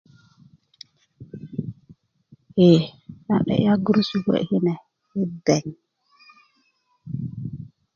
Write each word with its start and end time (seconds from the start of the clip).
ye 2.63 2.71
nan 3.27 3.41
'delya 3.43 3.73
gurusu 3.83 4.15
kuwe 4.23 4.39
kune 4.49 4.73
i 5.21 5.23
beŋ 5.45 5.65